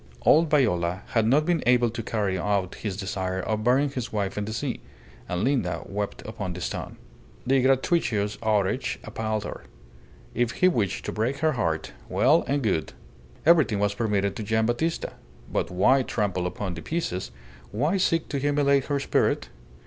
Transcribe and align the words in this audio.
Old 0.23 0.49
Viola 0.49 1.03
had 1.09 1.27
not 1.27 1.45
been 1.45 1.61
able 1.67 1.91
to 1.91 2.01
carry 2.01 2.35
out 2.35 2.73
his 2.73 2.97
desire 2.97 3.39
of 3.39 3.63
burying 3.63 3.91
his 3.91 4.11
wife 4.11 4.35
in 4.35 4.45
the 4.45 4.51
sea; 4.51 4.79
and 5.29 5.43
Linda 5.43 5.83
wept 5.85 6.23
upon 6.25 6.53
the 6.53 6.61
stone. 6.61 6.97
The 7.45 7.61
gratuitous 7.61 8.35
outrage 8.41 8.97
appalled 9.03 9.43
her. 9.43 9.61
If 10.33 10.53
he 10.53 10.67
wished 10.67 11.05
to 11.05 11.11
break 11.11 11.37
her 11.45 11.51
heart 11.51 11.93
well 12.09 12.43
and 12.47 12.63
good. 12.63 12.93
Everything 13.45 13.77
was 13.77 13.93
permitted 13.93 14.35
to 14.37 14.41
Gian' 14.43 14.65
Battista. 14.65 15.13
But 15.51 15.69
why 15.69 16.01
trample 16.01 16.47
upon 16.47 16.73
the 16.73 16.81
pieces; 16.81 17.29
why 17.71 17.97
seek 17.97 18.27
to 18.29 18.39
humiliate 18.39 18.85
her 18.85 18.99
spirit? 18.99 19.49